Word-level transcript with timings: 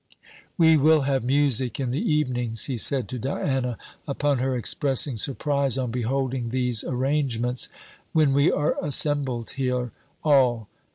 "We 0.57 0.77
will 0.77 1.01
have 1.01 1.23
music 1.23 1.79
in 1.79 1.91
the 1.91 2.01
evenings," 2.01 2.65
he 2.65 2.75
said 2.75 3.07
to 3.09 3.19
Diana, 3.19 3.77
upon 4.07 4.39
her 4.39 4.55
expressing 4.55 5.15
surprise 5.15 5.77
on 5.77 5.91
beholding 5.91 6.49
these 6.49 6.83
arrangements, 6.83 7.69
"when 8.11 8.33
we 8.33 8.51
are 8.51 8.83
assembled 8.83 9.51
here, 9.51 9.91
all. 10.23 10.67